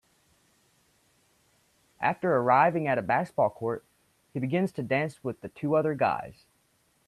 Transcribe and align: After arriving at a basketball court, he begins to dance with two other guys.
After 1.99 2.33
arriving 2.35 2.87
at 2.87 2.97
a 2.97 3.03
basketball 3.03 3.51
court, 3.51 3.85
he 4.33 4.39
begins 4.39 4.71
to 4.71 4.81
dance 4.81 5.23
with 5.23 5.45
two 5.53 5.75
other 5.75 5.93
guys. 5.93 6.47